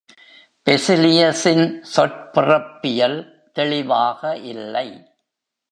[0.67, 3.19] "பெசிலியஸின்" சொற்பிறப்பியல்
[3.51, 4.35] தெளிவாக
[4.45, 4.87] இல்லை.